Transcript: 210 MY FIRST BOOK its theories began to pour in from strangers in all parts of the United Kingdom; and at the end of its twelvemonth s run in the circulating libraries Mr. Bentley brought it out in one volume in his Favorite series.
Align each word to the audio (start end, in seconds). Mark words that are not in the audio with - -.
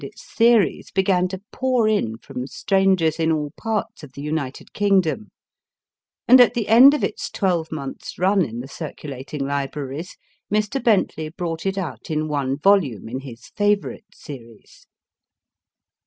210 0.01 0.01
MY 0.01 0.09
FIRST 0.09 0.31
BOOK 0.31 0.31
its 0.31 0.37
theories 0.37 0.91
began 0.95 1.27
to 1.27 1.41
pour 1.51 1.87
in 1.87 2.17
from 2.17 2.47
strangers 2.47 3.19
in 3.19 3.31
all 3.31 3.51
parts 3.55 4.01
of 4.01 4.13
the 4.13 4.21
United 4.23 4.73
Kingdom; 4.73 5.27
and 6.27 6.41
at 6.41 6.55
the 6.55 6.67
end 6.69 6.95
of 6.95 7.03
its 7.03 7.29
twelvemonth 7.29 8.01
s 8.01 8.17
run 8.17 8.43
in 8.43 8.61
the 8.61 8.67
circulating 8.67 9.45
libraries 9.45 10.17
Mr. 10.51 10.83
Bentley 10.83 11.29
brought 11.29 11.67
it 11.67 11.77
out 11.77 12.09
in 12.09 12.27
one 12.27 12.57
volume 12.57 13.07
in 13.07 13.19
his 13.19 13.49
Favorite 13.55 14.05
series. 14.11 14.87